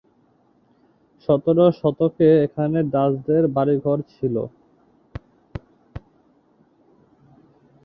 সতেরো 1.23 1.65
শতকে 1.79 2.27
এখানে 2.45 2.79
ডাচদের 2.93 3.43
বাড়িঘর 3.55 3.97
ছিল। 4.13 4.35